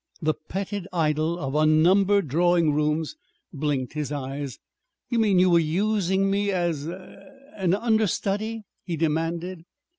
The 0.19 0.33
petted 0.33 0.87
idol 0.91 1.37
of 1.37 1.53
unnumbered 1.53 2.27
drawing 2.27 2.73
rooms 2.73 3.17
blinked 3.53 3.93
his 3.93 4.11
eyes. 4.11 4.57
"You 5.09 5.19
mean 5.19 5.37
you 5.37 5.51
were 5.51 5.59
using 5.59 6.31
me 6.31 6.49
as 6.49 6.85
an 6.87 7.75
er 7.75 7.79
understudy?" 7.79 8.63
he 8.83 8.97
demanded. 8.97 9.63